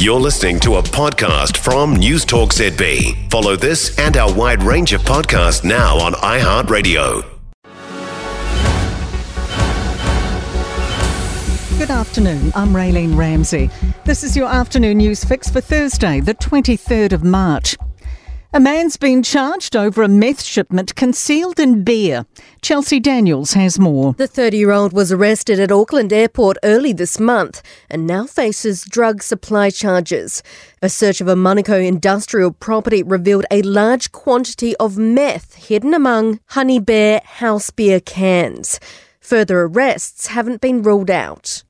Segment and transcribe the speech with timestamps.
[0.00, 3.30] You're listening to a podcast from Newstalk ZB.
[3.30, 7.22] Follow this and our wide range of podcasts now on iHeartRadio.
[11.78, 12.50] Good afternoon.
[12.54, 13.68] I'm Raylene Ramsey.
[14.06, 17.76] This is your afternoon news fix for Thursday, the 23rd of March.
[18.52, 22.26] A man's been charged over a meth shipment concealed in beer.
[22.62, 24.14] Chelsea Daniels has more.
[24.14, 28.82] The 30 year old was arrested at Auckland Airport early this month and now faces
[28.82, 30.42] drug supply charges.
[30.82, 36.40] A search of a Manukau industrial property revealed a large quantity of meth hidden among
[36.46, 38.80] Honey Bear house beer cans.
[39.20, 41.62] Further arrests haven't been ruled out.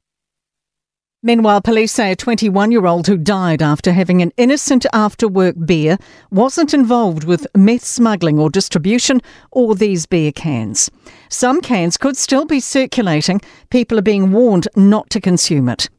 [1.22, 5.54] Meanwhile, police say a 21 year old who died after having an innocent after work
[5.66, 5.98] beer
[6.30, 9.20] wasn't involved with meth smuggling or distribution
[9.50, 10.90] or these beer cans.
[11.28, 13.42] Some cans could still be circulating.
[13.68, 15.90] People are being warned not to consume it.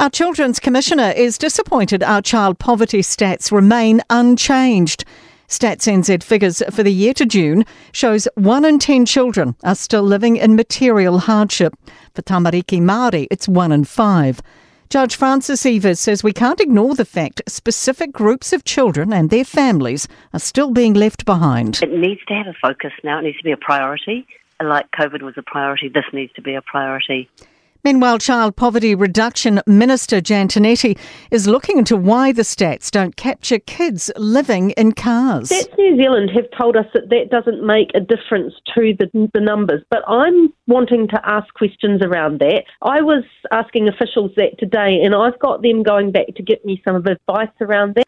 [0.00, 5.04] Our Children's Commissioner is disappointed our child poverty stats remain unchanged.
[5.48, 10.02] Stats NZ figures for the year to June shows 1 in 10 children are still
[10.02, 11.74] living in material hardship.
[12.18, 14.42] For Tamariki Māori, it's 1 in 5.
[14.90, 19.44] Judge Frances Eivers says we can't ignore the fact specific groups of children and their
[19.44, 21.78] families are still being left behind.
[21.80, 23.20] It needs to have a focus now.
[23.20, 24.26] It needs to be a priority.
[24.60, 27.30] Like COVID was a priority, this needs to be a priority.
[27.84, 30.98] Meanwhile, Child Poverty Reduction Minister Jan Tinetti
[31.30, 35.48] is looking into why the stats don't capture kids living in cars.
[35.48, 39.40] Stats New Zealand have told us that that doesn't make a difference to the, the
[39.40, 42.64] numbers, but I'm wanting to ask questions around that.
[42.82, 46.82] I was asking officials that today, and I've got them going back to get me
[46.84, 48.06] some of advice around that.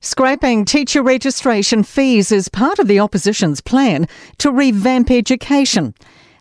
[0.00, 4.06] Scrapping teacher registration fees is part of the opposition's plan
[4.38, 5.94] to revamp education.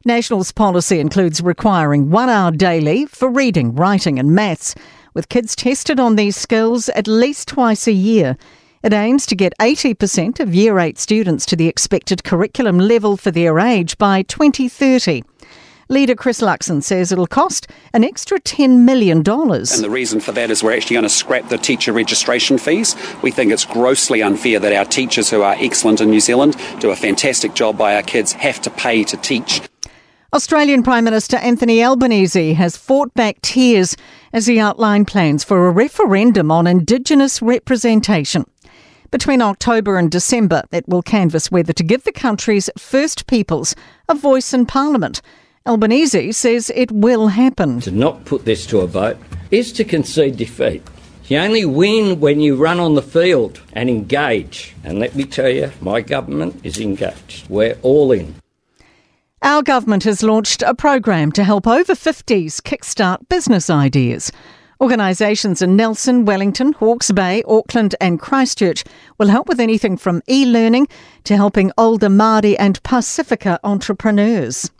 [0.08, 4.76] National's policy includes requiring one hour daily for reading, writing, and maths,
[5.16, 8.38] with kids tested on these skills at least twice a year.
[8.84, 13.32] It aims to get 80% of Year 8 students to the expected curriculum level for
[13.32, 15.24] their age by 2030.
[15.90, 19.18] Leader Chris Luxon says it'll cost an extra $10 million.
[19.18, 22.96] And the reason for that is we're actually going to scrap the teacher registration fees.
[23.24, 26.92] We think it's grossly unfair that our teachers, who are excellent in New Zealand, do
[26.92, 29.62] a fantastic job by our kids, have to pay to teach.
[30.36, 33.96] Australian Prime Minister Anthony Albanese has fought back tears
[34.34, 38.44] as he outlined plans for a referendum on Indigenous representation.
[39.12, 43.78] Between October and December, it will canvass whether to give the country's First Peoples
[44.10, 45.22] a voice in Parliament.
[45.66, 47.80] Albanese says it will happen.
[47.80, 49.16] To not put this to a vote
[49.52, 50.84] is to concede defeat.
[51.30, 54.76] You only win when you run on the field and engage.
[54.84, 57.48] And let me tell you, my government is engaged.
[57.48, 58.36] We're all in.
[59.46, 64.32] Our government has launched a program to help over 50s kickstart business ideas.
[64.82, 68.84] Organisations in Nelson, Wellington, Hawke's Bay, Auckland, and Christchurch
[69.20, 70.88] will help with anything from e learning
[71.26, 74.72] to helping older Māori and Pacifica entrepreneurs.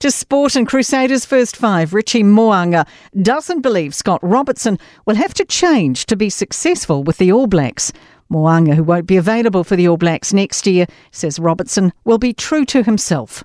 [0.00, 2.86] To sport and Crusaders first five, Richie Mo'unga
[3.22, 7.90] doesn't believe Scott Robertson will have to change to be successful with the All Blacks.
[8.30, 12.32] Mo'unga, who won't be available for the All Blacks next year, says Robertson will be
[12.32, 13.44] true to himself.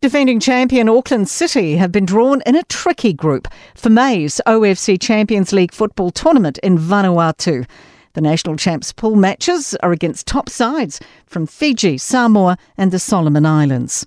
[0.00, 5.52] Defending champion Auckland City have been drawn in a tricky group for May's OFC Champions
[5.52, 7.68] League football tournament in Vanuatu.
[8.14, 13.46] The national champs pool matches are against top sides from Fiji, Samoa, and the Solomon
[13.46, 14.06] Islands.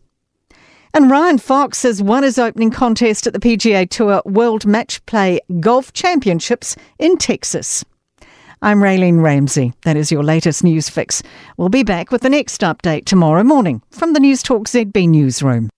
[0.94, 5.40] And Ryan Fox has won his opening contest at the PGA Tour World Match Play
[5.60, 7.84] Golf Championships in Texas.
[8.66, 9.74] I'm Raylene Ramsey.
[9.84, 11.22] That is your latest news fix.
[11.56, 15.70] We'll be back with the next update tomorrow morning from the Newstalk ZB newsroom.